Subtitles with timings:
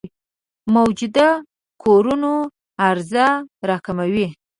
[0.75, 1.27] موجوده
[1.83, 2.33] کورونو
[2.87, 3.27] عرضه
[3.69, 4.27] راکموي.